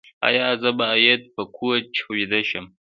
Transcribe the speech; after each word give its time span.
ایا 0.27 0.47
زه 0.61 0.69
باید 0.81 1.21
په 1.35 1.43
کوچ 1.55 1.89
ویده 2.15 2.41
شم؟ 2.49 2.65